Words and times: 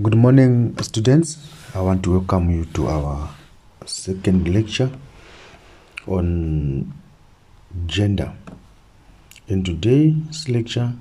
Good 0.00 0.14
morning, 0.14 0.76
students. 0.80 1.38
I 1.74 1.80
want 1.80 2.04
to 2.04 2.12
welcome 2.12 2.50
you 2.50 2.66
to 2.66 2.86
our 2.86 3.30
second 3.84 4.46
lecture 4.46 4.92
on 6.06 6.92
gender. 7.86 8.32
And 9.48 9.66
today's 9.66 10.48
lecture 10.48 10.92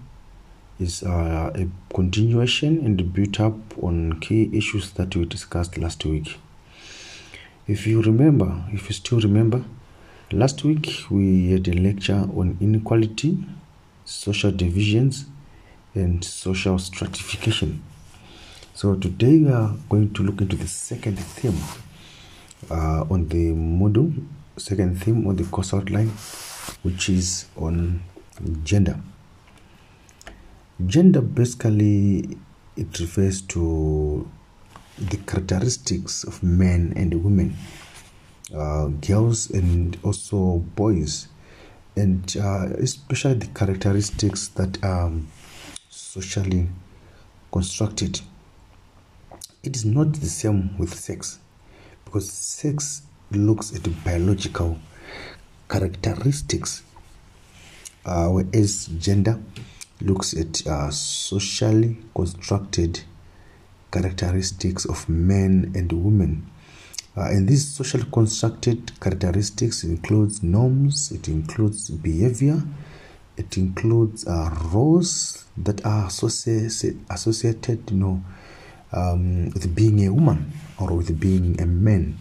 is 0.79 1.03
uh, 1.03 1.51
a 1.53 1.67
continuation 1.93 2.83
and 2.83 3.13
built 3.13 3.39
up 3.39 3.53
on 3.83 4.19
key 4.19 4.49
issues 4.51 4.89
that 4.93 5.15
we 5.15 5.25
discussed 5.25 5.77
last 5.77 6.03
week. 6.03 6.39
If 7.67 7.85
you 7.85 8.01
remember, 8.01 8.63
if 8.73 8.89
you 8.89 8.95
still 8.95 9.19
remember, 9.19 9.63
last 10.31 10.63
week 10.63 11.03
we 11.11 11.51
had 11.51 11.67
a 11.67 11.73
lecture 11.73 12.27
on 12.35 12.57
inequality, 12.59 13.45
social 14.05 14.49
divisions, 14.49 15.27
and 15.93 16.25
social 16.25 16.79
stratification. 16.79 17.83
So 18.77 18.93
today 18.93 19.39
we 19.39 19.49
are 19.49 19.73
going 19.89 20.13
to 20.13 20.21
look 20.21 20.39
into 20.39 20.55
the 20.55 20.67
second 20.67 21.17
theme 21.17 21.57
uh, 22.69 23.05
on 23.09 23.27
the 23.27 23.51
module, 23.51 24.13
second 24.55 25.01
theme 25.01 25.25
on 25.25 25.35
the 25.35 25.45
course 25.45 25.73
outline, 25.73 26.09
which 26.83 27.09
is 27.09 27.47
on 27.57 28.03
gender. 28.63 28.99
Gender 30.85 31.21
basically 31.21 32.37
it 32.75 32.99
refers 32.99 33.41
to 33.47 34.29
the 34.99 35.17
characteristics 35.25 36.23
of 36.23 36.43
men 36.43 36.93
and 36.95 37.23
women, 37.23 37.57
uh, 38.55 38.89
girls 38.89 39.49
and 39.49 39.97
also 40.03 40.57
boys, 40.75 41.29
and 41.95 42.37
uh, 42.39 42.67
especially 42.77 43.33
the 43.33 43.47
characteristics 43.47 44.49
that 44.49 44.77
are 44.83 45.11
socially 45.89 46.67
constructed 47.51 48.21
it 49.63 49.75
is 49.75 49.85
not 49.85 50.13
the 50.13 50.27
same 50.27 50.77
with 50.77 50.93
sex 50.93 51.39
because 52.05 52.31
sex 52.31 53.01
looks 53.31 53.75
at 53.75 54.03
biological 54.03 54.77
characteristics 55.69 56.83
uh, 58.05 58.29
whereas 58.29 58.85
gender 58.97 59.39
looks 60.01 60.33
at 60.33 60.65
uh, 60.67 60.89
socially 60.89 61.97
constructed 62.15 63.01
characteristics 63.91 64.85
of 64.85 65.07
men 65.09 65.71
and 65.75 65.91
women. 65.91 66.49
Uh, 67.15 67.29
and 67.29 67.47
these 67.47 67.67
socially 67.67 68.05
constructed 68.11 68.91
characteristics 68.99 69.83
includes 69.83 70.43
norms 70.43 71.11
it 71.11 71.27
includes 71.27 71.89
behavior 71.89 72.61
it 73.37 73.57
includes 73.57 74.27
uh, 74.27 74.55
roles 74.71 75.45
that 75.57 75.83
are 75.83 76.07
associated, 76.07 77.03
associated 77.09 77.89
you 77.89 77.97
know 77.97 78.23
um, 78.91 79.45
with 79.51 79.73
being 79.75 80.05
a 80.05 80.13
woman 80.13 80.51
or 80.79 80.93
with 80.93 81.19
being 81.19 81.59
a 81.61 81.65
man. 81.65 82.17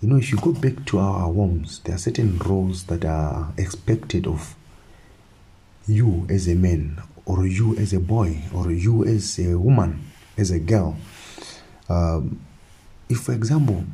You 0.00 0.08
know, 0.08 0.16
if 0.16 0.30
you 0.30 0.38
go 0.38 0.52
back 0.52 0.84
to 0.86 0.98
our 0.98 1.32
homes, 1.32 1.80
there 1.80 1.94
are 1.94 1.98
certain 1.98 2.38
roles 2.38 2.84
that 2.84 3.04
are 3.04 3.52
expected 3.56 4.26
of 4.26 4.54
you 5.88 6.26
as 6.28 6.48
a 6.48 6.54
man, 6.54 7.00
or 7.24 7.46
you 7.46 7.76
as 7.76 7.92
a 7.92 8.00
boy, 8.00 8.42
or 8.54 8.70
you 8.70 9.04
as 9.04 9.38
a 9.38 9.58
woman, 9.58 10.04
as 10.36 10.50
a 10.50 10.58
girl. 10.58 10.96
Um, 11.88 12.40
if, 13.08 13.20
for 13.20 13.32
example, 13.32 13.84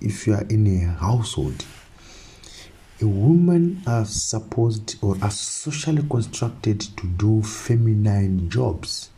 if 0.00 0.26
you 0.26 0.34
are 0.34 0.46
in 0.48 0.66
a 0.66 0.92
household, 0.92 1.64
a 3.00 3.06
woman 3.06 3.82
are 3.86 4.04
supposed 4.04 4.96
or 5.02 5.16
are 5.22 5.30
socially 5.30 6.02
constructed 6.08 6.80
to 6.80 7.06
do 7.06 7.42
feminine 7.42 8.48
jobs 8.48 9.10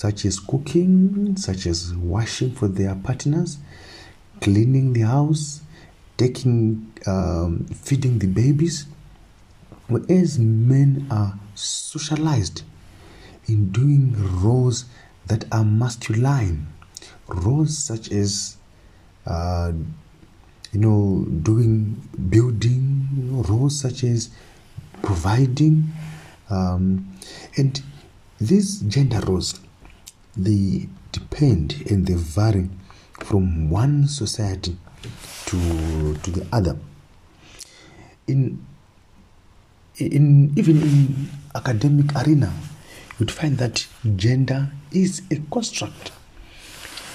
such 0.00 0.24
as 0.24 0.40
cooking, 0.40 1.36
such 1.36 1.66
as 1.66 1.94
washing 1.94 2.50
for 2.50 2.68
their 2.68 2.94
partners, 2.94 3.58
cleaning 4.40 4.94
the 4.94 5.02
house, 5.02 5.60
taking, 6.16 6.90
um, 7.06 7.66
feeding 7.66 8.18
the 8.18 8.26
babies. 8.26 8.86
Whereas 9.88 10.38
men 10.38 11.06
are 11.10 11.38
socialized 11.54 12.62
in 13.46 13.72
doing 13.72 14.14
roles 14.42 14.86
that 15.26 15.44
are 15.52 15.64
masculine, 15.64 16.68
roles 17.28 17.76
such 17.76 18.10
as, 18.10 18.56
uh, 19.26 19.70
you 20.72 20.80
know, 20.80 21.26
doing 21.42 22.00
building, 22.30 23.42
roles 23.42 23.78
such 23.78 24.04
as 24.04 24.30
providing, 25.02 25.92
um, 26.48 27.06
and 27.58 27.82
these 28.40 28.80
gender 28.80 29.20
roles 29.26 29.60
they 30.44 30.88
depend 31.12 31.82
and 31.90 32.06
they 32.06 32.14
vary 32.14 32.68
from 33.12 33.70
one 33.70 34.06
society 34.06 34.76
to 35.46 36.14
to 36.22 36.30
the 36.30 36.46
other. 36.52 36.76
In 38.26 38.64
in 39.96 40.52
even 40.56 40.82
in 40.82 41.28
academic 41.54 42.14
arena 42.16 42.52
you'd 43.18 43.30
find 43.30 43.58
that 43.58 43.86
gender 44.16 44.72
is 44.92 45.22
a 45.30 45.36
construct. 45.50 46.12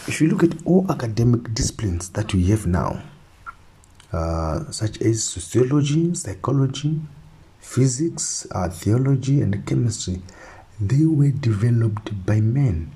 If 0.08 0.22
you 0.22 0.28
look 0.28 0.44
at 0.44 0.54
all 0.66 0.86
academic 0.92 1.54
disciplines 1.54 2.10
that 2.10 2.34
we 2.34 2.46
have 2.48 2.68
now 2.68 3.02
uh, 4.14 4.72
such 4.72 5.02
as 5.02 5.24
sociology 5.24 6.14
psychology 6.14 7.02
physics 7.60 8.46
uh, 8.52 8.70
theology 8.70 9.42
and 9.42 9.66
chemistry 9.66 10.22
they 10.80 11.06
were 11.06 11.32
developed 11.32 12.26
by 12.26 12.40
men 12.40 12.92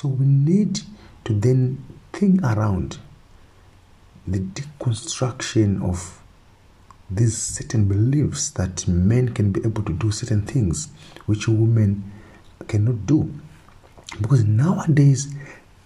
so 0.00 0.08
we 0.08 0.24
need 0.24 0.80
to 1.24 1.34
then 1.34 1.84
think 2.10 2.40
around 2.42 2.96
the 4.26 4.38
deconstruction 4.38 5.86
of 5.86 6.22
these 7.10 7.36
certain 7.36 7.86
beliefs 7.86 8.48
that 8.52 8.88
men 8.88 9.28
can 9.34 9.52
be 9.52 9.60
able 9.62 9.82
to 9.82 9.92
do 9.92 10.10
certain 10.10 10.40
things 10.40 10.88
which 11.26 11.46
women 11.46 12.10
cannot 12.66 13.04
do. 13.04 13.30
Because 14.22 14.42
nowadays 14.44 15.34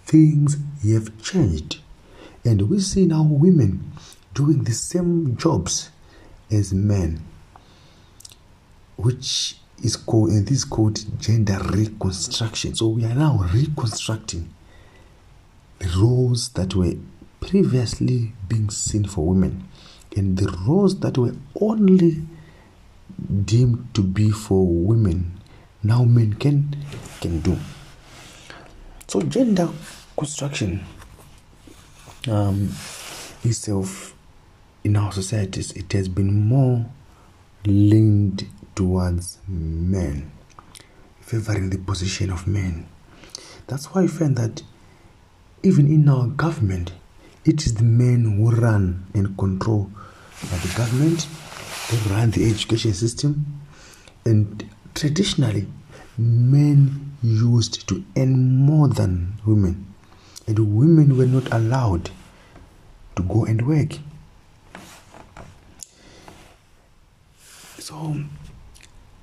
things 0.07 0.59
have 0.89 1.21
changed, 1.21 1.81
and 2.45 2.71
we 2.71 2.79
see 2.79 3.07
now 3.07 3.25
women 3.25 3.91
doing 4.33 4.63
the 4.63 4.75
same 4.75 5.37
jobs 5.37 5.91
as 6.53 6.73
men, 6.73 7.21
which 8.95 9.57
is 9.85 9.97
called 9.97 10.31
and 10.31 10.47
this 10.47 10.59
is 10.59 10.65
called 10.65 10.99
gender 11.21 11.59
reconstruction. 11.71 12.75
So 12.75 12.89
we 12.89 13.05
are 13.05 13.15
now 13.15 13.49
reconstructing 13.53 14.53
the 15.79 15.89
roles 15.99 16.49
that 16.51 16.75
were 16.75 16.95
previously 17.41 18.33
being 18.49 18.71
seen 18.71 19.05
for 19.05 19.27
women 19.27 19.69
and 20.17 20.39
the 20.39 20.51
roles 20.67 21.01
that 21.01 21.19
were 21.19 21.35
only 21.61 22.23
deemed 23.45 23.89
to 23.95 24.03
be 24.03 24.31
for 24.31 24.67
women 24.67 25.41
now 25.83 26.03
men 26.05 26.33
can 26.35 26.75
can 27.21 27.41
do 27.41 27.57
so 29.07 29.21
gender 29.23 29.69
construction 30.17 30.85
um, 32.29 32.71
itself 33.43 34.15
in 34.83 34.97
our 34.97 35.13
societies 35.13 35.73
it 35.73 35.93
has 35.93 36.09
been 36.09 36.49
more 36.49 36.87
linked 37.67 38.45
towards 38.75 39.39
men, 39.49 40.31
favoring 41.21 41.71
the 41.71 41.79
position 41.79 42.31
of 42.31 42.47
men. 42.47 42.87
That's 43.67 43.87
why 43.87 44.03
I 44.03 44.07
find 44.07 44.37
that 44.37 44.63
even 45.63 45.87
in 45.87 46.09
our 46.09 46.27
government, 46.27 46.93
it 47.45 47.65
is 47.67 47.75
the 47.75 47.85
men 47.85 48.37
who 48.37 48.51
run 48.51 49.07
and 49.15 49.37
control 49.39 49.91
the 50.41 50.75
government, 50.77 51.27
they 51.91 51.97
run 52.11 52.31
the 52.31 52.49
education 52.51 52.93
system, 52.93 53.47
and 54.25 54.69
traditionally, 54.95 55.67
men 56.19 57.17
used 57.23 57.89
to 57.89 58.05
earn 58.17 58.57
more 58.59 58.89
than 58.89 59.35
women, 59.47 59.87
and 60.47 60.59
women 60.77 61.17
were 61.17 61.27
not 61.27 61.53
allowed 61.53 62.11
to 63.17 63.23
go 63.23 63.45
and 63.45 63.67
work. 63.67 63.99
So, 67.79 68.17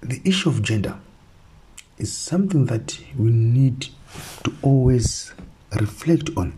the 0.02 0.22
issue 0.26 0.50
of 0.50 0.62
gender 0.62 0.98
is 1.98 2.12
something 2.16 2.66
that 2.66 3.00
we 3.18 3.30
need 3.30 3.88
to 4.44 4.54
always 4.62 5.34
reflect 5.80 6.30
on 6.36 6.58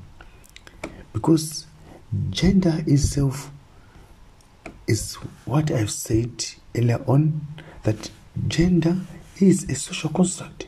because 1.11 1.67
gender 2.29 2.83
itself 2.87 3.51
is 4.87 5.15
what 5.45 5.71
I've 5.71 5.91
said 5.91 6.45
earlier 6.75 7.03
on 7.07 7.45
that 7.83 8.09
gender 8.47 8.97
is 9.39 9.69
a 9.69 9.75
social 9.75 10.09
construct. 10.09 10.67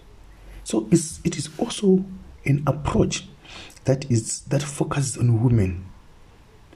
So 0.64 0.88
it's, 0.92 1.20
it 1.24 1.38
is 1.38 1.50
also 1.58 2.04
an 2.46 2.64
approach 2.68 3.28
that 3.86 4.10
is 4.12 4.42
that 4.42 4.64
focuses 4.64 5.18
on 5.18 5.44
women 5.44 5.86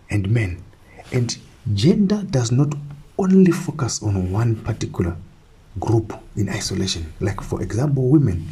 and 0.10 0.30
men. 0.30 0.64
And 1.12 1.38
gender 1.74 2.24
does 2.24 2.52
not 2.52 2.74
only 3.18 3.52
focus 3.52 4.02
on 4.02 4.32
one 4.32 4.56
particular 4.56 5.18
group 5.80 6.14
in 6.36 6.50
isolation. 6.50 7.12
Like, 7.20 7.42
for 7.42 7.62
example, 7.62 8.10
women. 8.10 8.48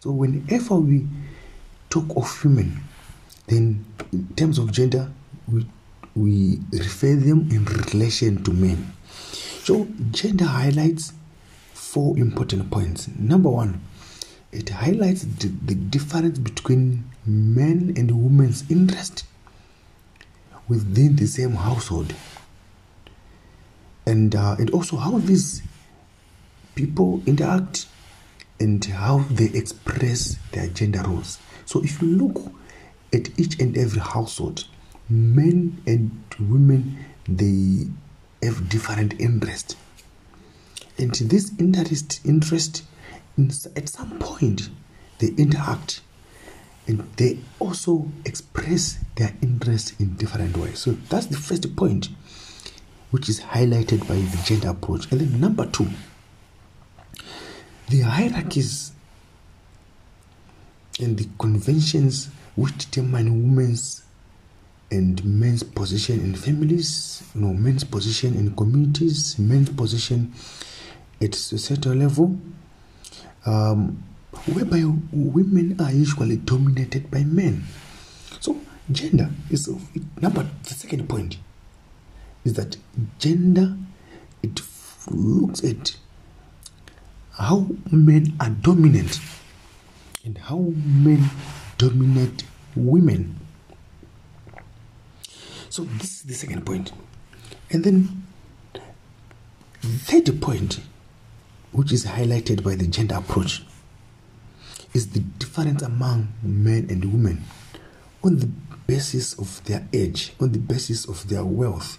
So, 0.00 0.10
whenever 0.10 0.76
we 0.76 1.06
talk 1.90 2.04
of 2.16 2.44
women, 2.44 2.80
then 3.46 3.84
in 4.12 4.28
terms 4.36 4.58
of 4.58 4.72
gender, 4.72 5.10
we, 5.50 5.66
we 6.14 6.58
refer 6.72 7.14
them 7.16 7.48
in 7.50 7.64
relation 7.64 8.42
to 8.44 8.52
men. 8.52 8.92
So 9.62 9.86
gender 10.10 10.46
highlights 10.46 11.12
four 11.74 12.16
important 12.16 12.70
points. 12.70 13.08
Number 13.08 13.48
one, 13.50 13.80
it 14.52 14.68
highlights 14.70 15.22
the, 15.22 15.48
the 15.48 15.74
difference 15.74 16.38
between 16.38 17.04
men 17.26 17.92
and 17.96 18.10
women's 18.10 18.68
interest 18.70 19.24
within 20.68 21.16
the 21.16 21.26
same 21.26 21.52
household 21.52 22.14
and 24.06 24.34
uh, 24.34 24.56
and 24.58 24.70
also 24.70 24.96
how 24.96 25.18
these 25.18 25.62
people 26.74 27.22
interact 27.26 27.86
and 28.58 28.84
how 28.84 29.18
they 29.30 29.46
express 29.46 30.36
their 30.52 30.68
gender 30.68 31.02
roles. 31.02 31.38
So 31.64 31.82
if 31.82 32.02
you 32.02 32.08
look 32.08 32.52
at 33.12 33.38
each 33.38 33.58
and 33.60 33.76
every 33.76 34.00
household 34.00 34.64
men 35.08 35.82
and 35.86 36.10
women 36.38 36.96
they 37.26 37.86
have 38.46 38.68
different 38.68 39.20
interest 39.20 39.76
and 40.98 41.12
this 41.14 41.52
interest 41.58 42.20
interest 42.24 42.84
at 43.74 43.88
some 43.88 44.18
point 44.18 44.68
they 45.18 45.28
interact 45.36 46.02
and 46.86 47.00
they 47.16 47.38
also 47.58 48.08
express 48.24 48.98
their 49.16 49.32
interest 49.42 49.94
in 50.00 50.14
different 50.16 50.56
ways. 50.56 50.78
So 50.78 50.92
that's 51.08 51.26
the 51.26 51.36
first 51.36 51.76
point 51.76 52.08
which 53.10 53.28
is 53.28 53.40
highlighted 53.40 54.06
by 54.08 54.14
the 54.14 54.42
gender 54.44 54.70
approach. 54.70 55.10
And 55.10 55.20
then 55.20 55.40
number 55.40 55.66
two 55.66 55.88
the 57.90 58.00
hierarchies 58.02 58.92
and 61.00 61.18
the 61.18 61.28
conventions 61.38 62.28
which 62.54 62.76
determine 62.78 63.56
women's 63.56 64.02
and 64.92 65.24
men's 65.24 65.62
position 65.62 66.20
in 66.20 66.34
families, 66.34 67.22
you 67.34 67.40
know, 67.40 67.52
men's 67.52 67.84
position 67.84 68.34
in 68.34 68.54
communities, 68.56 69.38
men's 69.38 69.70
position 69.70 70.32
at 71.20 71.34
societal 71.34 71.94
level, 71.94 72.36
um, 73.46 74.02
whereby 74.46 74.84
women 75.12 75.80
are 75.80 75.92
usually 75.92 76.36
dominated 76.36 77.10
by 77.10 77.22
men. 77.24 77.64
So 78.40 78.60
gender 78.90 79.30
is 79.48 79.68
number 80.20 80.48
the 80.64 80.74
second 80.74 81.08
point 81.08 81.38
is 82.44 82.54
that 82.54 82.76
gender 83.18 83.76
it 84.42 84.60
looks 85.10 85.62
at 85.64 85.96
how 87.40 87.66
men 87.90 88.34
are 88.38 88.50
dominant 88.50 89.18
and 90.24 90.38
how 90.38 90.72
men 90.76 91.28
dominate 91.78 92.44
women. 92.76 93.36
So 95.68 95.84
this 95.84 96.18
is 96.18 96.22
the 96.22 96.34
second 96.34 96.66
point. 96.66 96.92
And 97.70 97.84
then 97.84 98.24
third 99.82 100.40
point 100.40 100.80
which 101.72 101.92
is 101.92 102.04
highlighted 102.06 102.62
by 102.62 102.74
the 102.74 102.86
gender 102.86 103.16
approach, 103.16 103.62
is 104.92 105.10
the 105.10 105.20
difference 105.20 105.82
among 105.82 106.32
men 106.42 106.86
and 106.90 107.12
women 107.12 107.44
on 108.24 108.38
the 108.38 108.46
basis 108.86 109.38
of 109.38 109.62
their 109.64 109.86
age, 109.92 110.32
on 110.40 110.52
the 110.52 110.58
basis 110.58 111.08
of 111.08 111.28
their 111.28 111.44
wealth, 111.44 111.98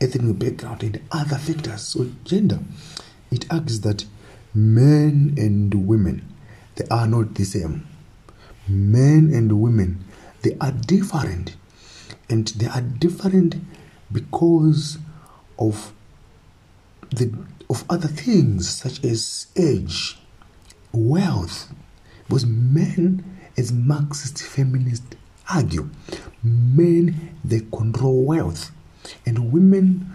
ethnic 0.00 0.38
background, 0.38 0.82
and 0.82 1.00
other 1.12 1.36
factors. 1.36 1.82
So, 1.82 2.10
gender, 2.24 2.58
it 3.30 3.46
argues 3.50 3.80
that 3.82 4.04
men 4.54 5.34
and 5.36 5.86
women, 5.86 6.28
they 6.76 6.84
are 6.90 7.06
not 7.06 7.34
the 7.34 7.44
same. 7.44 7.86
Men 8.68 9.30
and 9.32 9.60
women, 9.60 10.04
they 10.42 10.56
are 10.60 10.72
different. 10.72 11.56
And 12.28 12.48
they 12.48 12.66
are 12.66 12.80
different 12.80 13.56
because 14.10 14.98
of 15.58 15.92
the 17.10 17.32
of 17.68 17.84
other 17.88 18.08
things 18.08 18.68
such 18.68 19.02
as 19.04 19.46
age, 19.56 20.18
wealth. 20.92 21.72
Because 22.28 22.46
men, 22.46 23.38
as 23.56 23.72
Marxist 23.72 24.42
feminists 24.42 25.16
argue, 25.50 25.88
men 26.42 27.36
they 27.44 27.60
control 27.72 28.24
wealth, 28.24 28.70
and 29.26 29.52
women 29.52 30.12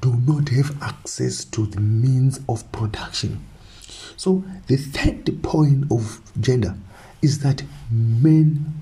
do 0.00 0.16
not 0.26 0.48
have 0.50 0.82
access 0.82 1.44
to 1.44 1.66
the 1.66 1.80
means 1.80 2.40
of 2.48 2.70
production. 2.72 3.46
So 4.16 4.44
the 4.66 4.76
third 4.76 5.42
point 5.42 5.90
of 5.90 6.20
gender 6.40 6.76
is 7.22 7.40
that 7.40 7.62
men 7.90 8.80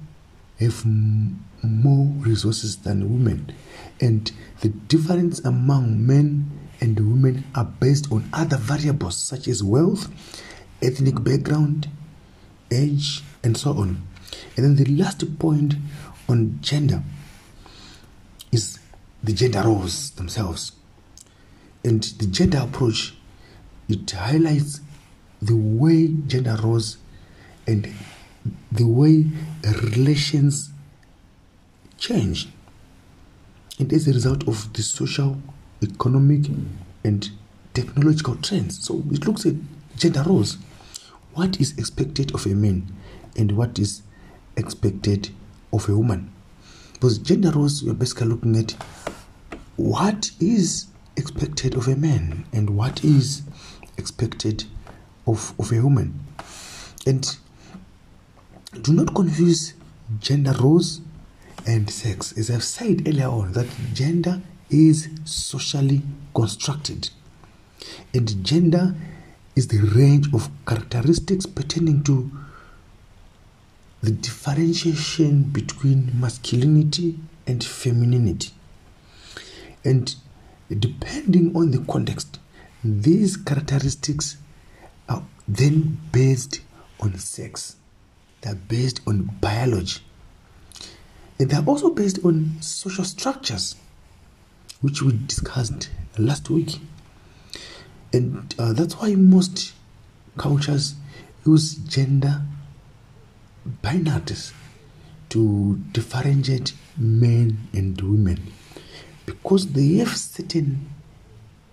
have 0.58 0.84
more 0.84 2.06
resources 2.19 2.76
than 2.76 3.12
women, 3.12 3.52
and 4.00 4.31
the 4.60 4.69
difference 4.69 5.40
among 5.40 6.06
men 6.06 6.50
and 6.81 6.99
women 6.99 7.44
are 7.54 7.64
based 7.64 8.10
on 8.10 8.28
other 8.32 8.56
variables 8.56 9.16
such 9.16 9.46
as 9.49 9.62
wealth, 9.62 10.08
ethnic 10.81 11.22
background, 11.22 11.88
age, 12.70 13.22
and 13.43 13.56
so 13.56 13.70
on. 13.70 14.06
And 14.56 14.64
then 14.64 14.76
the 14.76 14.90
last 14.96 15.38
point 15.38 15.75
on 16.28 16.58
gender 16.60 17.02
is 18.50 18.78
the 19.22 19.32
gender 19.32 19.62
roles 19.62 20.10
themselves. 20.12 20.72
And 21.84 22.02
the 22.02 22.26
gender 22.26 22.58
approach 22.58 23.14
it 23.88 24.10
highlights 24.10 24.81
the 25.42 25.56
way 25.56 26.08
gender 26.28 26.56
roles 26.62 26.98
and 27.66 27.92
the 28.70 28.86
way 28.86 29.26
relations 29.82 30.70
change. 31.98 32.48
And 33.78 33.92
as 33.92 34.06
a 34.06 34.12
result 34.12 34.46
of 34.46 34.72
the 34.72 34.82
social 34.82 35.36
economic 35.82 36.46
and 37.04 37.28
technological 37.74 38.36
trends. 38.36 38.84
So 38.84 39.02
it 39.10 39.26
looks 39.26 39.44
at 39.44 39.54
gender 39.96 40.22
roles. 40.24 40.58
What 41.34 41.60
is 41.60 41.76
expected 41.76 42.32
of 42.34 42.46
a 42.46 42.54
man 42.54 42.94
and 43.36 43.52
what 43.52 43.78
is 43.78 44.02
expected 44.56 45.30
of 45.72 45.88
a 45.88 45.96
woman? 45.96 46.32
Because 46.92 47.18
gender 47.18 47.50
roles, 47.50 47.82
we're 47.82 47.94
basically 47.94 48.28
looking 48.28 48.56
at 48.56 48.76
what 49.76 50.30
is 50.38 50.86
expected 51.16 51.74
of 51.74 51.88
a 51.88 51.96
man 51.96 52.44
and 52.52 52.70
what 52.70 53.02
is 53.02 53.42
expected 53.98 54.64
of, 55.26 55.54
of 55.58 55.72
a 55.72 55.80
woman. 55.80 56.19
And 57.06 57.36
do 58.80 58.92
not 58.92 59.14
confuse 59.14 59.74
gender 60.20 60.52
roles 60.60 61.00
and 61.66 61.88
sex. 61.90 62.37
As 62.37 62.50
I've 62.50 62.64
said 62.64 63.06
earlier 63.06 63.28
on, 63.28 63.52
that 63.52 63.68
gender 63.92 64.40
is 64.70 65.08
socially 65.25 66.02
constructed, 66.35 67.11
and 68.14 68.44
gender 68.44 68.94
is 69.54 69.68
the 69.68 69.80
range 69.94 70.32
of 70.32 70.49
characteristics 70.66 71.44
pertaining 71.44 72.02
to 72.04 72.30
the 74.00 74.11
differentiation 74.11 75.42
between 75.42 76.11
masculinity 76.18 77.18
and 77.47 77.62
femininity. 77.62 78.50
And 79.85 80.14
depending 80.70 81.54
on 81.54 81.70
the 81.70 81.85
context, 81.90 82.38
these 82.82 83.37
characteristics 83.37 84.38
then 85.49 85.99
based 86.12 86.61
on 87.00 87.18
sex, 87.18 87.76
they're 88.40 88.54
based 88.54 89.00
on 89.06 89.22
biology, 89.40 90.00
and 91.38 91.50
they're 91.50 91.64
also 91.64 91.90
based 91.90 92.25
on 92.25 92.56
social 92.61 93.04
structures 93.04 93.76
which 94.82 95.00
we 95.00 95.12
discussed 95.26 95.88
last 96.18 96.50
week. 96.50 96.78
And 98.12 98.54
uh, 98.58 98.72
that's 98.72 98.94
why 98.94 99.14
most 99.14 99.72
cultures 100.37 100.94
use 101.46 101.76
gender 101.76 102.42
binaries 103.82 104.52
to 105.30 105.80
differentiate 105.92 106.75
men 106.99 107.68
and 107.72 107.99
women 108.00 108.52
because 109.25 109.72
they 109.72 109.94
have 109.94 110.14
certain 110.16 110.90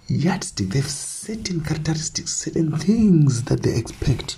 yardstick, 0.10 0.70
they 0.70 0.80
have 0.80 0.90
certain 0.90 1.62
characteristics, 1.64 2.32
certain 2.32 2.78
things 2.78 3.44
that 3.44 3.64
they 3.64 3.76
expect 3.76 4.38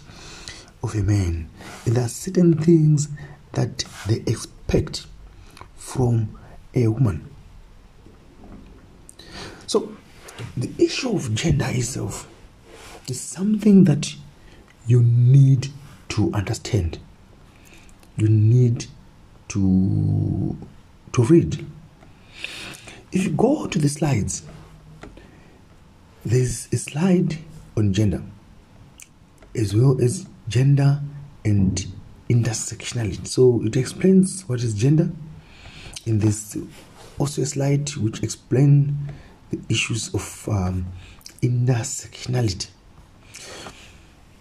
of 0.83 0.95
a 0.95 1.03
man, 1.03 1.49
and 1.85 1.95
there 1.95 2.05
are 2.05 2.09
certain 2.09 2.57
things 2.57 3.09
that 3.53 3.83
they 4.07 4.23
expect 4.31 5.05
from 5.75 6.37
a 6.73 6.87
woman. 6.87 7.29
So, 9.67 9.95
the 10.57 10.71
issue 10.77 11.15
of 11.15 11.33
gender 11.35 11.67
itself 11.69 12.27
is 13.07 13.19
something 13.19 13.83
that 13.85 14.15
you 14.87 15.01
need 15.03 15.67
to 16.09 16.31
understand. 16.33 16.99
You 18.17 18.27
need 18.27 18.85
to 19.49 20.57
to 21.13 21.23
read. 21.23 21.65
If 23.11 23.25
you 23.25 23.31
go 23.31 23.67
to 23.67 23.79
the 23.79 23.89
slides, 23.89 24.43
there's 26.25 26.67
a 26.71 26.77
slide 26.77 27.37
on 27.75 27.93
gender, 27.93 28.21
as 29.55 29.75
well 29.75 30.01
as 30.01 30.27
gender 30.47 31.01
and 31.43 31.85
intersectionality. 32.29 33.27
So 33.27 33.61
it 33.63 33.75
explains 33.75 34.43
what 34.47 34.61
is 34.61 34.73
gender, 34.73 35.11
in 36.05 36.19
this 36.19 36.57
also 37.19 37.41
a 37.41 37.45
slide 37.45 37.89
which 37.95 38.23
explain 38.23 38.97
the 39.51 39.59
issues 39.69 40.13
of 40.13 40.49
um, 40.49 40.85
intersectionality. 41.41 42.69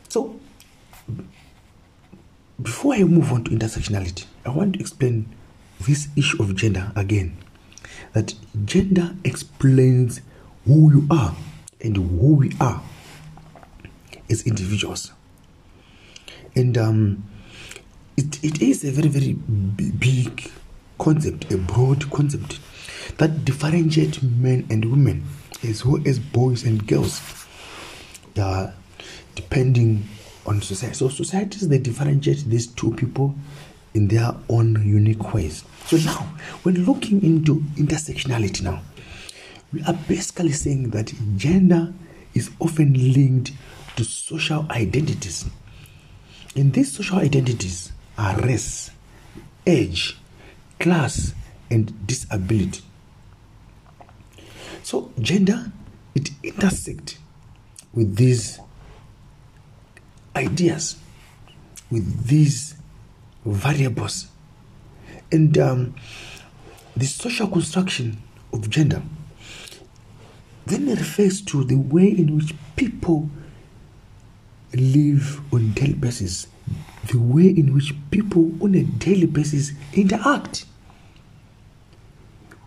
So, 0.09 0.39
before 2.63 2.95
I 2.95 3.05
move 3.05 3.33
on 3.33 3.45
to 3.45 3.51
intersectionality, 3.51 4.25
I 4.45 4.51
want 4.51 4.75
to 4.75 4.81
explain 4.81 5.35
this 5.81 6.09
issue 6.17 6.43
of 6.43 6.55
gender 6.57 6.93
again. 6.97 7.37
That 8.13 8.35
gender 8.65 9.15
explains 9.25 10.21
who 10.67 10.91
you 10.93 11.07
are 11.11 11.35
and 11.83 11.97
who 11.97 12.35
we 12.35 12.53
are 12.61 12.83
as 14.29 14.47
individuals. 14.47 15.13
And 16.55 16.77
um, 16.77 17.25
it, 18.17 18.43
it 18.45 18.63
is 18.63 18.85
a 18.85 18.91
very, 18.91 19.09
very 19.09 19.33
big 19.33 20.51
concept, 20.99 21.51
a 21.53 21.57
broad 21.57 22.11
concept 22.11 22.59
that 23.19 23.45
differentiates 23.45 24.23
men 24.23 24.67
and 24.71 24.85
women 24.85 25.25
as 25.63 25.85
well 25.85 26.03
as 26.07 26.19
boys 26.19 26.65
and 26.65 26.87
girls, 26.87 27.47
uh, 28.37 28.71
depending 29.35 30.09
on 30.47 30.61
society. 30.63 30.95
So 30.95 31.09
societies 31.09 31.69
they 31.69 31.79
differentiate 31.79 32.45
these 32.47 32.67
two 32.67 32.93
people 32.95 33.35
in 33.95 34.09
their 34.09 34.35
own 34.49 34.87
unique 34.87 35.35
ways. 35.35 35.65
So 35.87 35.97
now, 35.99 36.29
when 36.63 36.85
looking 36.85 37.23
into 37.23 37.57
intersectionality 37.77 38.63
now, 38.63 38.83
we 39.73 39.83
are 39.83 39.95
basically 40.09 40.53
saying 40.53 40.91
that 40.91 41.13
gender 41.37 41.93
is 42.35 42.51
often 42.61 43.13
linked 43.13 43.53
to 43.97 44.05
social 44.05 44.67
identities. 44.71 45.45
And 46.57 46.73
these 46.73 46.93
social 46.93 47.19
identities 47.19 47.93
are 48.19 48.37
race, 48.41 48.91
age, 49.67 50.19
class, 50.79 51.35
and 51.71 52.07
disability. 52.07 52.83
So 54.83 55.13
gender 55.21 55.71
it 56.15 56.31
intersects 56.43 57.19
with 57.93 58.17
these 58.17 58.59
ideas, 60.35 60.97
with 61.91 62.27
these 62.27 62.75
variables, 63.45 64.29
and 65.31 65.57
um, 65.59 65.95
the 66.97 67.07
social 67.07 67.47
construction 67.49 68.21
of 68.53 68.69
gender 68.69 69.03
then 70.71 70.89
it 70.89 70.99
refers 70.99 71.41
to 71.43 71.65
the 71.65 71.77
way 71.77 72.09
in 72.09 72.37
which 72.37 72.55
people 72.77 73.29
live 74.75 75.41
on 75.53 75.73
daily 75.73 75.95
basis, 75.95 76.47
the 77.09 77.19
way 77.19 77.49
in 77.49 77.75
which 77.75 77.95
people 78.11 78.53
on 78.63 78.75
a 78.75 78.85
daily 78.85 79.27
basis 79.27 79.73
interact 79.93 80.65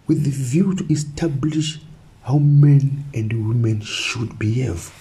with 0.08 0.24
the 0.24 0.32
view 0.32 0.76
to 0.76 0.92
establish 0.92 1.80
how 2.24 2.38
men 2.38 3.06
and 3.14 3.48
women 3.48 3.82
should 3.82 4.38
behave. 4.38 4.92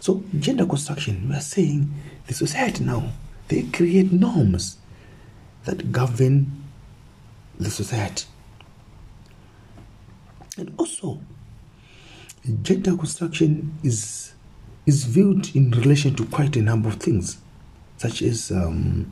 So, 0.00 0.22
gender 0.38 0.66
construction, 0.66 1.28
we 1.28 1.34
are 1.36 1.40
saying 1.40 1.92
the 2.26 2.34
society 2.34 2.84
now, 2.84 3.12
they 3.48 3.62
create 3.62 4.12
norms 4.12 4.78
that 5.64 5.92
govern 5.92 6.62
the 7.58 7.70
society. 7.70 8.26
And 10.56 10.72
also, 10.78 11.20
gender 12.62 12.96
construction 12.96 13.78
is 13.82 14.32
is 14.86 15.04
viewed 15.04 15.54
in 15.54 15.70
relation 15.72 16.14
to 16.16 16.24
quite 16.26 16.56
a 16.56 16.62
number 16.62 16.88
of 16.88 16.94
things, 16.96 17.38
such 17.98 18.22
as 18.22 18.50
um, 18.50 19.10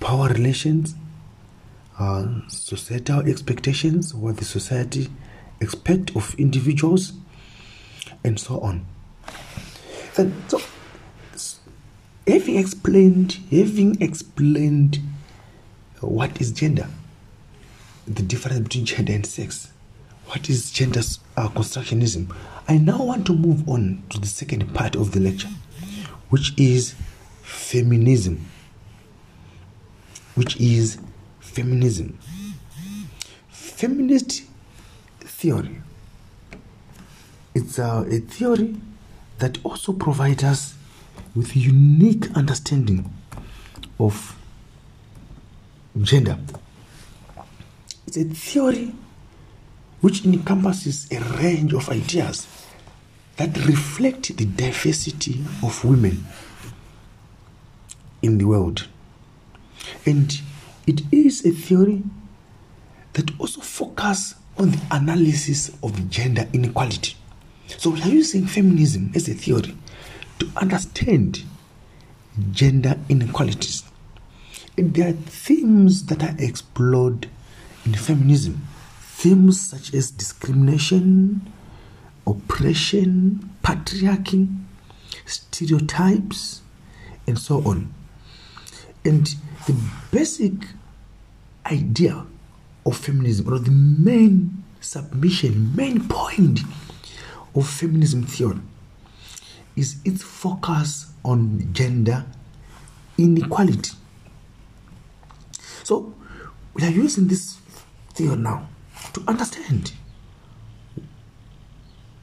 power 0.00 0.28
relations, 0.28 0.94
uh, 1.98 2.26
societal 2.48 3.20
expectations, 3.28 4.14
what 4.14 4.36
the 4.36 4.44
society 4.44 5.08
expect 5.60 6.14
of 6.16 6.34
individuals, 6.38 7.12
and 8.22 8.38
so 8.38 8.60
on. 8.60 8.86
Then, 10.14 10.32
so 10.48 10.60
having 12.26 12.56
explained, 12.56 13.38
having 13.50 14.00
explained 14.00 15.00
what 16.00 16.40
is 16.40 16.52
gender, 16.52 16.88
the 18.06 18.22
difference 18.22 18.60
between 18.60 18.84
gender 18.84 19.12
and 19.12 19.26
sex, 19.26 19.72
what 20.34 20.50
is 20.50 20.72
gender 20.72 21.00
uh, 21.36 21.48
constructionism, 21.50 22.34
I 22.66 22.76
now 22.76 23.00
want 23.04 23.24
to 23.26 23.34
move 23.34 23.68
on 23.68 24.02
to 24.10 24.18
the 24.18 24.26
second 24.26 24.74
part 24.74 24.96
of 24.96 25.12
the 25.12 25.20
lecture, 25.20 25.48
which 26.28 26.52
is 26.58 26.96
feminism. 27.42 28.44
Which 30.34 30.56
is 30.56 30.98
feminism. 31.38 32.18
Feminist 33.48 34.42
theory. 35.20 35.80
It's 37.54 37.78
a, 37.78 38.04
a 38.10 38.18
theory 38.18 38.74
that 39.38 39.58
also 39.64 39.92
provides 39.92 40.42
us 40.42 40.74
with 41.36 41.54
unique 41.54 42.28
understanding 42.36 43.08
of 44.00 44.36
gender. 46.02 46.36
It's 48.08 48.16
a 48.16 48.24
theory 48.24 48.94
which 50.04 50.22
encompasses 50.26 51.08
a 51.10 51.18
range 51.38 51.72
of 51.72 51.88
ideas 51.88 52.46
that 53.36 53.56
reflect 53.64 54.36
the 54.36 54.44
diversity 54.44 55.42
of 55.62 55.82
women 55.82 56.22
in 58.20 58.36
the 58.36 58.44
world. 58.44 58.86
And 60.04 60.38
it 60.86 61.00
is 61.10 61.46
a 61.46 61.52
theory 61.52 62.02
that 63.14 63.30
also 63.40 63.62
focuses 63.62 64.34
on 64.58 64.72
the 64.72 64.80
analysis 64.90 65.70
of 65.82 66.10
gender 66.10 66.46
inequality. 66.52 67.16
So 67.66 67.88
we 67.88 68.02
are 68.02 68.08
using 68.08 68.44
feminism 68.44 69.10
as 69.14 69.26
a 69.26 69.32
theory 69.32 69.74
to 70.38 70.50
understand 70.56 71.44
gender 72.50 72.98
inequalities. 73.08 73.84
And 74.76 74.92
there 74.92 75.08
are 75.08 75.12
themes 75.12 76.04
that 76.06 76.22
are 76.22 76.36
explored 76.38 77.30
in 77.86 77.94
feminism. 77.94 78.66
Themes 79.16 79.58
such 79.58 79.94
as 79.94 80.10
discrimination, 80.10 81.50
oppression, 82.26 83.48
patriarchy, 83.62 84.54
stereotypes, 85.24 86.60
and 87.26 87.38
so 87.38 87.58
on. 87.64 87.94
And 89.02 89.34
the 89.66 89.74
basic 90.10 90.52
idea 91.64 92.26
of 92.84 92.98
feminism, 92.98 93.50
or 93.50 93.58
the 93.58 93.70
main 93.70 94.62
submission, 94.80 95.74
main 95.74 96.06
point 96.06 96.60
of 97.54 97.66
feminism 97.66 98.24
theory, 98.24 98.60
is 99.74 99.96
its 100.04 100.22
focus 100.22 101.12
on 101.24 101.72
gender 101.72 102.26
inequality. 103.16 103.92
So, 105.82 106.12
we 106.74 106.82
are 106.82 106.90
using 106.90 107.28
this 107.28 107.56
theory 108.12 108.36
now 108.36 108.68
to 109.14 109.22
understand 109.26 109.92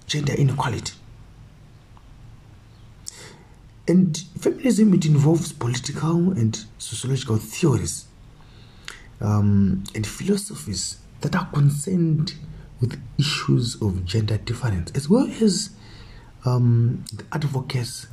gender 0.07 0.33
inequality. 0.33 0.93
And 3.87 4.17
feminism 4.39 4.93
it 4.93 5.05
involves 5.05 5.51
political 5.53 6.31
and 6.31 6.63
sociological 6.77 7.37
theories 7.37 8.05
um, 9.19 9.83
and 9.95 10.05
philosophies 10.05 10.97
that 11.21 11.35
are 11.35 11.45
concerned 11.47 12.35
with 12.79 13.01
issues 13.17 13.81
of 13.81 14.05
gender 14.05 14.37
difference, 14.37 14.91
as 14.91 15.09
well 15.09 15.27
as 15.41 15.71
um, 16.45 17.03
the 17.13 17.23
advocates 17.31 18.07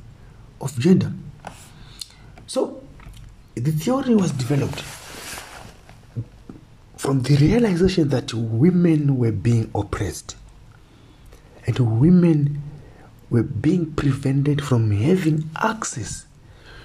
of 0.60 0.78
gender. 0.78 1.12
So, 2.46 2.82
the 3.54 3.72
theory 3.72 4.14
was 4.14 4.30
developed 4.32 4.80
from 6.98 7.22
the 7.22 7.36
realization 7.36 8.08
that 8.08 8.34
women 8.34 9.16
were 9.16 9.30
being 9.30 9.70
oppressed 9.72 10.34
and 11.64 11.78
women 12.00 12.60
were 13.30 13.44
being 13.44 13.92
prevented 13.92 14.62
from 14.62 14.90
having 14.90 15.48
access 15.62 16.26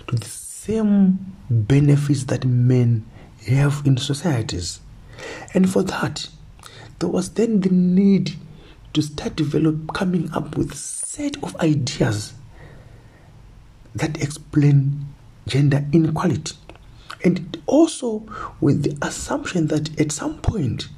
to 0.08 0.16
the 0.16 0.28
same 0.28 1.34
benefits 1.50 2.26
that 2.26 2.46
men 2.46 3.04
have 3.48 3.82
in 3.86 3.98
societies. 3.98 4.82
And 5.56 5.68
for 5.68 5.82
that, 5.84 6.30
there 7.00 7.10
was 7.10 7.32
then 7.32 7.62
the 7.62 7.70
need 7.70 8.34
to 8.94 9.02
start 9.02 9.36
develop 9.36 9.94
coming 9.96 10.32
up 10.32 10.56
with 10.56 10.74
a 10.74 10.78
set 10.78 11.42
of 11.44 11.56
ideas 11.56 12.34
that 13.96 14.22
explain 14.22 15.08
gender 15.48 15.84
inequality. 15.92 16.56
And 17.24 17.62
also 17.66 18.24
with 18.60 18.84
the 18.84 18.98
assumption 19.06 19.68
that 19.68 20.00
at 20.00 20.12
some 20.12 20.40
point 20.42 20.90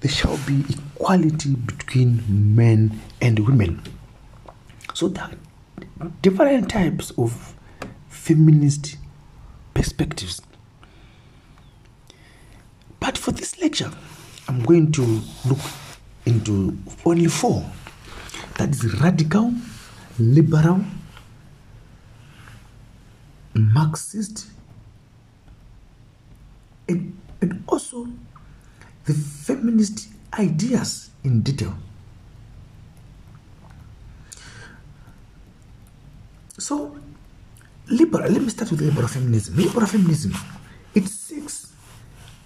there 0.00 0.10
shall 0.10 0.38
be 0.38 0.64
equality 0.68 1.54
between 1.54 2.54
men 2.56 3.00
and 3.20 3.38
women. 3.40 3.82
So 4.94 5.08
there 5.08 5.30
are 6.00 6.10
different 6.22 6.70
types 6.70 7.12
of 7.12 7.54
feminist 8.08 8.96
perspectives. 9.74 10.42
But 13.00 13.16
for 13.16 13.30
this 13.32 13.60
lecture, 13.60 13.90
I'm 14.48 14.62
going 14.64 14.92
to 14.92 15.20
look 15.46 15.58
into 16.26 16.76
only 17.04 17.26
four. 17.26 17.64
That 18.56 18.70
is 18.70 19.00
radical, 19.00 19.54
liberal, 20.18 20.84
Marxist, 23.54 24.46
and, 26.88 27.16
and 27.40 27.62
also 27.68 28.06
the 29.04 29.14
feminist 29.14 30.08
ideas 30.38 31.10
in 31.24 31.42
detail. 31.42 31.74
So, 36.58 36.96
liberal, 37.88 38.30
let 38.30 38.42
me 38.42 38.50
start 38.50 38.70
with 38.70 38.80
liberal 38.80 39.08
feminism. 39.08 39.56
Liberal 39.56 39.86
feminism, 39.86 40.34
it 40.94 41.06
seeks 41.06 41.72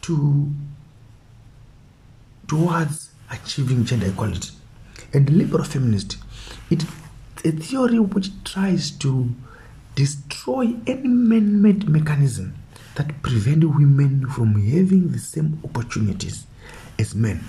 to 0.03 0.51
towards 2.47 3.11
achieving 3.31 3.85
gender 3.85 4.09
equality. 4.09 4.51
And 5.15 5.29
liberal 5.31 5.65
feminist, 5.65 6.19
it 6.71 6.85
a 7.45 7.51
theory 7.51 7.99
which 7.99 8.31
tries 8.45 8.91
to 8.91 9.31
destroy 9.95 10.75
any 10.87 11.09
man-made 11.09 11.89
mechanism 11.89 12.55
that 12.95 13.23
prevent 13.23 13.65
women 13.65 14.27
from 14.29 14.55
having 14.55 15.11
the 15.11 15.19
same 15.19 15.61
opportunities 15.65 16.47
as 16.99 17.15
men. 17.15 17.45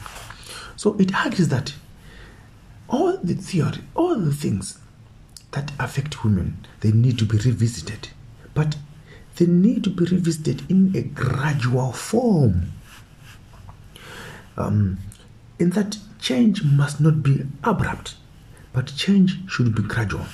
So 0.76 0.96
it 1.00 1.14
argues 1.14 1.50
that 1.50 1.74
all 2.88 3.18
the 3.18 3.34
theory, 3.34 3.80
all 3.96 4.16
the 4.16 4.34
things 4.34 4.80
that 5.52 5.72
affect 5.80 6.24
women, 6.24 6.66
they 6.82 6.92
need 6.92 7.18
to 7.20 7.26
be 7.26 7.38
revisited. 7.38 8.10
But 8.54 8.78
they 9.36 9.46
need 9.46 9.84
to 9.84 9.90
be 9.90 10.06
revisited 10.06 10.70
in 10.70 10.96
a 10.96 11.02
gradual 11.02 11.92
form. 11.92 12.72
Um, 14.58 15.00
in 15.60 15.72
that 15.72 15.98
change 16.20 16.64
must 16.64 17.02
not 17.02 17.24
be 17.24 17.46
abrupt, 17.64 18.16
but 18.72 18.96
change 18.96 19.40
should 19.50 19.76
be 19.76 19.82
gradual. 19.82 20.26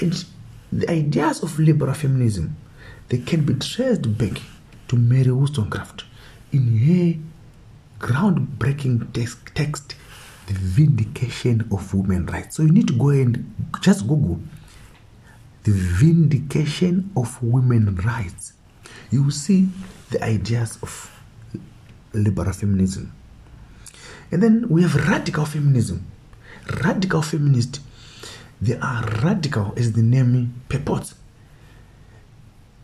And 0.00 0.24
the 0.72 0.90
ideas 0.90 1.42
of 1.42 1.58
liberal 1.58 1.94
feminism 1.94 2.56
they 3.08 3.18
can 3.18 3.44
be 3.44 3.54
traced 3.54 4.16
back 4.18 4.40
to 4.88 4.96
Mary 4.96 5.30
Wollstonecraft 5.30 6.04
in 6.52 6.78
her 6.78 8.06
groundbreaking 8.06 9.12
text, 9.54 9.94
The 10.46 10.54
Vindication 10.54 11.68
of 11.70 11.94
Women's 11.94 12.30
Rights. 12.30 12.56
So 12.56 12.62
you 12.62 12.72
need 12.72 12.88
to 12.88 12.94
go 12.94 13.10
and 13.10 13.54
just 13.80 14.06
Google 14.06 14.40
The 15.64 15.72
Vindication 15.72 17.10
of 17.16 17.42
Women's 17.42 18.04
Rights. 18.04 18.52
You 19.10 19.24
will 19.24 19.30
see 19.30 19.68
the 20.10 20.22
ideas 20.22 20.78
of 20.82 21.10
liberal 22.12 22.52
feminism. 22.52 23.12
And 24.30 24.42
then 24.42 24.68
we 24.68 24.82
have 24.82 24.94
radical 25.08 25.44
feminism. 25.44 26.06
Radical 26.82 27.22
feminists, 27.22 27.80
they 28.60 28.78
are 28.78 29.04
radical 29.22 29.74
as 29.76 29.92
the 29.92 30.02
name 30.02 30.54
purports. 30.68 31.14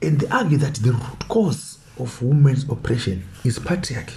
And 0.00 0.20
they 0.20 0.28
argue 0.28 0.58
that 0.58 0.76
the 0.76 0.92
root 0.92 1.28
cause 1.28 1.78
of 1.98 2.22
women's 2.22 2.68
oppression 2.68 3.24
is 3.44 3.58
patriarchy. 3.58 4.16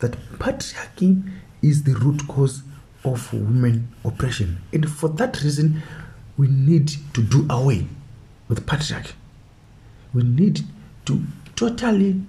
That 0.00 0.12
patriarchy 0.38 1.22
is 1.62 1.84
the 1.84 1.94
root 1.94 2.26
cause 2.28 2.62
of 3.04 3.32
women 3.32 3.88
oppression. 4.04 4.58
And 4.72 4.90
for 4.90 5.08
that 5.10 5.42
reason, 5.42 5.82
we 6.36 6.48
need 6.48 6.92
to 7.14 7.22
do 7.22 7.46
away 7.50 7.86
with 8.48 8.66
patriarchy. 8.66 9.12
We 10.12 10.22
need 10.22 10.62
to 11.06 11.22
totally 11.56 12.20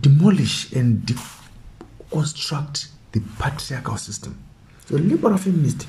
demolish 0.00 0.72
and 0.72 1.02
deconstruct 1.02 2.88
the 3.12 3.20
patriarchal 3.38 3.96
system. 3.96 4.38
So 4.86 4.96
liberal 4.96 5.36
feminists, 5.36 5.86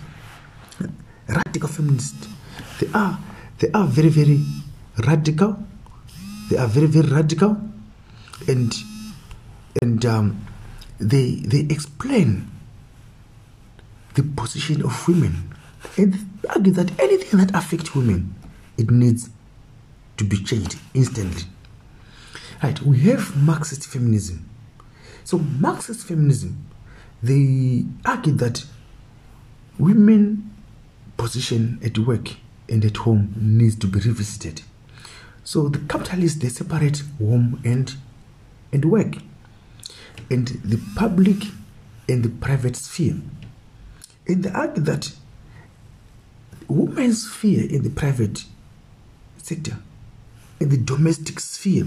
radical 1.27 1.69
feminists, 1.69 2.27
they 2.79 2.87
are 2.93 3.19
they 3.59 3.69
are 3.73 3.85
very, 3.85 4.09
very 4.09 4.41
radical. 4.97 5.57
They 6.49 6.57
are 6.57 6.67
very, 6.67 6.87
very 6.87 7.07
radical, 7.07 7.57
and 8.47 8.73
and 9.81 10.05
um, 10.05 10.45
they 10.99 11.35
they 11.45 11.61
explain 11.69 12.49
the 14.15 14.23
position 14.23 14.83
of 14.83 15.07
women 15.07 15.53
and 15.97 16.15
argue 16.49 16.71
that 16.73 16.99
anything 16.99 17.39
that 17.39 17.55
affects 17.55 17.95
women, 17.95 18.35
it 18.77 18.89
needs 18.91 19.29
to 20.17 20.23
be 20.23 20.37
changed 20.43 20.77
instantly. 20.93 21.43
Right? 22.61 22.79
We 22.81 22.99
have 23.01 23.35
Marxist 23.35 23.87
feminism. 23.87 24.49
So 25.23 25.37
Marxist 25.37 26.07
feminism, 26.07 26.65
they 27.21 27.85
argue 28.05 28.33
that 28.33 28.65
women 29.79 30.51
position 31.17 31.79
at 31.83 31.97
work 31.97 32.29
and 32.69 32.83
at 32.85 32.97
home 32.97 33.33
needs 33.37 33.75
to 33.77 33.87
be 33.87 33.99
revisited. 33.99 34.61
So 35.43 35.67
the 35.67 35.79
capitalists 35.79 36.39
they 36.39 36.49
separate 36.49 37.03
home 37.17 37.61
and 37.65 37.93
and 38.71 38.85
work, 38.85 39.17
and 40.31 40.47
the 40.47 40.79
public 40.95 41.43
and 42.09 42.23
the 42.23 42.29
private 42.29 42.75
sphere. 42.75 43.15
And 44.27 44.43
they 44.43 44.49
argue 44.49 44.83
that 44.83 45.13
women's 46.67 47.29
sphere 47.29 47.69
in 47.69 47.83
the 47.83 47.89
private 47.89 48.45
sector, 49.37 49.77
in 50.59 50.69
the 50.69 50.77
domestic 50.77 51.39
sphere, 51.39 51.85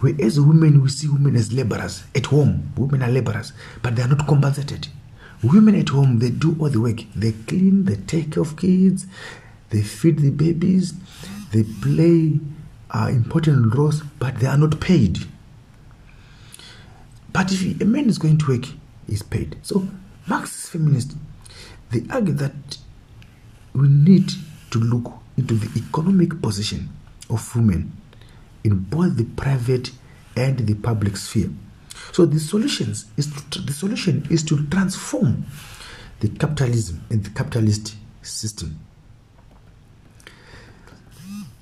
whereas 0.00 0.40
women 0.40 0.82
we 0.82 0.88
see 0.88 1.08
women 1.08 1.36
as 1.36 1.52
laborers 1.52 2.04
at 2.14 2.26
home, 2.26 2.72
women 2.76 3.02
are 3.02 3.10
laborers, 3.10 3.52
but 3.82 3.96
they 3.96 4.02
are 4.02 4.08
not 4.08 4.26
compensated. 4.26 4.88
Women 5.42 5.74
at 5.74 5.88
home 5.88 6.20
they 6.20 6.30
do 6.30 6.56
all 6.60 6.68
the 6.68 6.80
work. 6.80 7.00
They 7.16 7.32
clean, 7.32 7.84
they 7.84 7.96
take 7.96 8.32
care 8.32 8.42
of 8.42 8.56
kids, 8.56 9.06
they 9.70 9.82
feed 9.82 10.20
the 10.20 10.30
babies, 10.30 10.94
they 11.52 11.62
play 11.62 12.40
uh, 12.90 13.08
important 13.10 13.74
roles, 13.74 14.02
but 14.18 14.36
they 14.40 14.46
are 14.46 14.56
not 14.58 14.80
paid. 14.80 15.18
But 17.32 17.52
if 17.52 17.80
a 17.80 17.84
man 17.84 18.08
is 18.08 18.18
going 18.18 18.38
to 18.38 18.48
work, 18.48 18.66
he's 19.06 19.22
paid. 19.22 19.56
So 19.62 19.86
Marxist 20.26 20.72
feminists, 20.72 21.14
they 21.90 22.02
argue 22.10 22.34
that 22.34 22.78
we 23.74 23.88
need 23.88 24.30
to 24.70 24.78
look 24.78 25.12
into 25.36 25.54
the 25.54 25.80
economic 25.80 26.40
position 26.42 26.88
of 27.30 27.54
women 27.56 27.92
in 28.64 28.78
both 28.78 29.16
the 29.16 29.24
private 29.24 29.90
and 30.36 30.58
the 30.58 30.74
public 30.74 31.16
sphere. 31.16 31.50
So 32.12 32.26
the 32.26 32.40
solutions 32.40 33.06
is 33.16 33.32
to, 33.50 33.60
the 33.60 33.72
solution 33.72 34.26
is 34.30 34.42
to 34.44 34.66
transform 34.68 35.44
the 36.20 36.28
capitalism 36.28 37.04
and 37.10 37.24
the 37.24 37.30
capitalist 37.30 37.96
system. 38.22 38.78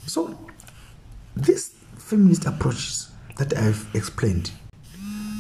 So 0.07 0.37
these 1.42 1.74
feminist 1.96 2.46
approaches 2.46 3.11
that 3.38 3.57
I've 3.57 3.87
explained, 3.94 4.50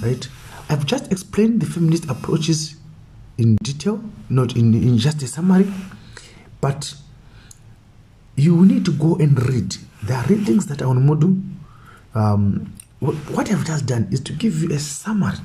right? 0.02 0.28
I've 0.68 0.86
just 0.86 1.10
explained 1.10 1.60
the 1.60 1.66
feminist 1.66 2.08
approaches 2.08 2.76
in 3.38 3.56
detail, 3.62 4.02
not 4.28 4.56
in, 4.56 4.74
in 4.74 4.98
just 4.98 5.22
a 5.22 5.26
summary, 5.26 5.70
but 6.60 6.94
you 8.36 8.64
need 8.64 8.84
to 8.84 8.92
go 8.92 9.16
and 9.16 9.40
read. 9.48 9.76
There 10.02 10.16
are 10.16 10.26
readings 10.26 10.66
that 10.66 10.80
are 10.82 10.88
on 10.88 11.06
Moodle. 11.06 11.42
Um, 12.14 12.72
what, 13.00 13.14
what 13.30 13.50
I've 13.50 13.66
just 13.66 13.86
done 13.86 14.08
is 14.10 14.20
to 14.20 14.32
give 14.32 14.62
you 14.62 14.72
a 14.72 14.78
summary, 14.78 15.38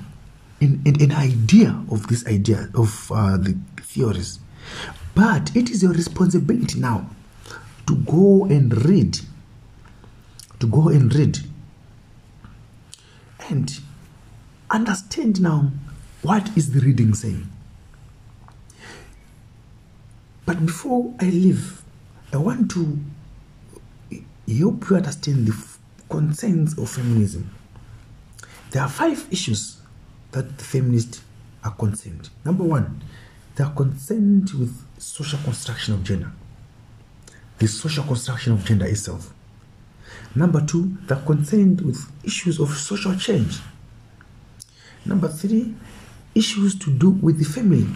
in, 0.61 0.81
an 0.85 1.11
idea 1.11 1.81
of 1.91 2.07
this 2.07 2.25
idea 2.27 2.69
of 2.75 3.11
uh, 3.13 3.37
the 3.37 3.57
theories. 3.81 4.39
But 5.13 5.55
it 5.55 5.69
is 5.69 5.83
your 5.83 5.93
responsibility 5.93 6.79
now 6.79 7.09
to 7.87 7.95
go 7.95 8.45
and 8.45 8.85
read 8.85 9.19
to 10.65 10.71
go 10.71 10.89
and 10.89 11.13
read 11.13 11.39
and 13.49 13.79
understand 14.71 15.39
now 15.41 15.71
what 16.23 16.49
is 16.57 16.71
the 16.73 16.79
reading 16.79 17.13
saying. 17.13 17.47
But 20.45 20.65
before 20.65 21.13
I 21.19 21.25
leave, 21.25 21.83
I 22.33 22.37
want 22.37 22.71
to 22.71 22.99
help 24.11 24.89
you 24.89 24.95
understand 24.95 25.47
the 25.47 25.67
concerns 26.09 26.77
of 26.77 26.89
feminism. 26.89 27.51
There 28.71 28.81
are 28.81 28.89
five 28.89 29.27
issues 29.31 29.81
that 30.31 30.57
the 30.57 30.63
feminists 30.63 31.21
are 31.63 31.71
concerned. 31.71 32.29
Number 32.43 32.63
one, 32.63 33.03
they 33.55 33.63
are 33.63 33.71
concerned 33.71 34.49
with 34.51 34.83
social 34.97 35.39
construction 35.39 35.93
of 35.93 36.03
gender, 36.03 36.31
the 37.59 37.67
social 37.67 38.03
construction 38.03 38.53
of 38.53 38.65
gender 38.65 38.85
itself. 38.85 39.34
Number 40.35 40.65
two, 40.65 40.97
they're 41.07 41.17
concerned 41.17 41.81
with 41.81 42.11
issues 42.23 42.59
of 42.59 42.69
social 42.71 43.15
change. 43.15 43.59
Number 45.05 45.29
three, 45.29 45.73
issues 46.33 46.77
to 46.79 46.91
do 46.91 47.11
with 47.11 47.39
the 47.39 47.45
family. 47.45 47.87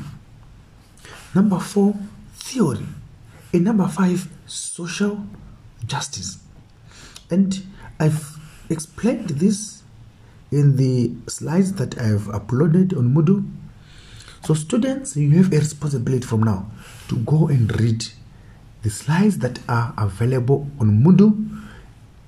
Number 1.35 1.59
four, 1.59 1.95
theory. 2.33 2.85
And 3.51 3.65
number 3.65 3.87
five, 3.87 4.29
social 4.45 5.25
justice. 5.85 6.39
And 7.29 7.61
I've 7.99 8.39
explained 8.69 9.29
this 9.29 9.83
in 10.51 10.77
the 10.77 11.11
slides 11.27 11.73
that 11.73 11.99
I've 11.99 12.27
uploaded 12.27 12.97
on 12.97 13.13
Moodle. 13.13 13.51
So 14.45 14.53
students, 14.53 15.17
you 15.17 15.29
have 15.43 15.51
a 15.51 15.57
responsibility 15.57 16.25
from 16.25 16.43
now 16.43 16.71
to 17.09 17.17
go 17.17 17.49
and 17.49 17.79
read 17.79 18.05
the 18.81 18.89
slides 18.89 19.39
that 19.39 19.59
are 19.67 19.93
available 19.97 20.67
on 20.79 21.03
Moodle 21.03 21.58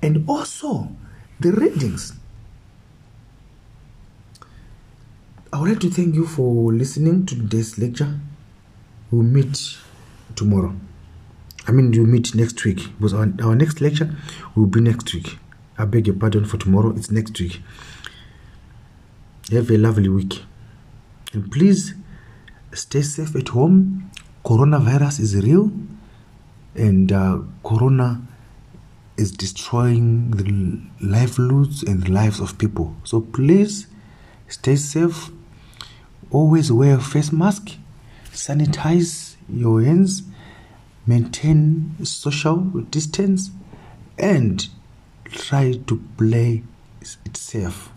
and 0.02 0.28
also 0.28 0.88
the 1.40 1.52
readings. 1.52 2.14
I 5.52 5.60
would 5.60 5.68
like 5.68 5.80
to 5.80 5.90
thank 5.90 6.14
you 6.14 6.26
for 6.26 6.72
listening 6.72 7.26
to 7.26 7.34
today's 7.34 7.78
lecture. 7.78 8.18
We'll 9.10 9.22
meet 9.22 9.76
tomorrow. 10.34 10.74
I 11.68 11.72
mean, 11.72 11.92
you 11.92 12.04
meet 12.06 12.34
next 12.34 12.64
week 12.64 12.88
because 12.98 13.14
our, 13.14 13.28
our 13.42 13.54
next 13.54 13.80
lecture 13.80 14.14
will 14.56 14.66
be 14.66 14.80
next 14.80 15.12
week. 15.14 15.38
I 15.78 15.84
beg 15.84 16.06
your 16.06 16.16
pardon 16.16 16.44
for 16.44 16.56
tomorrow, 16.58 16.94
it's 16.96 17.10
next 17.10 17.38
week. 17.38 17.62
Have 19.50 19.70
a 19.70 19.76
lovely 19.76 20.08
week. 20.08 20.42
And 21.32 21.50
please 21.52 21.94
stay 22.72 23.02
safe 23.02 23.36
at 23.36 23.48
home. 23.48 24.10
Coronavirus 24.44 25.20
is 25.20 25.36
real 25.36 25.70
and 26.74 27.12
uh, 27.12 27.38
Corona 27.62 28.22
is 29.16 29.30
destroying 29.30 30.30
the 30.32 30.80
livelihoods 31.06 31.82
and 31.82 32.02
the 32.02 32.10
lives 32.10 32.40
of 32.40 32.58
people. 32.58 32.96
So 33.04 33.20
please 33.20 33.86
stay 34.48 34.76
safe. 34.76 35.30
Always 36.30 36.72
wear 36.72 36.96
a 36.96 37.00
face 37.00 37.32
mask. 37.32 37.76
Sanitize 38.32 39.36
your 39.48 39.82
hands 39.82 40.22
maintain 41.06 41.94
social 42.04 42.56
distance 42.90 43.50
and 44.18 44.68
try 45.24 45.72
to 45.72 46.02
play 46.16 46.62
it 47.00 47.36
safe 47.36 47.91